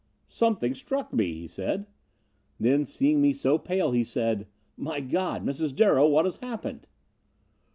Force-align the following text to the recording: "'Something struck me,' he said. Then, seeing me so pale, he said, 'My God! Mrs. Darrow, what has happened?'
"'Something 0.27 0.73
struck 0.73 1.13
me,' 1.13 1.31
he 1.31 1.45
said. 1.45 1.85
Then, 2.59 2.85
seeing 2.85 3.21
me 3.21 3.33
so 3.33 3.59
pale, 3.59 3.91
he 3.91 4.03
said, 4.03 4.47
'My 4.75 4.99
God! 4.99 5.45
Mrs. 5.45 5.75
Darrow, 5.75 6.07
what 6.07 6.25
has 6.25 6.37
happened?' 6.37 6.87